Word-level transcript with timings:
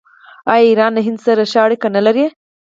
آیا 0.51 0.63
ایران 0.69 0.91
له 0.95 1.01
هند 1.07 1.19
سره 1.25 1.41
ښه 1.51 1.59
اړیکې 1.65 1.87
نلري؟ 1.95 2.25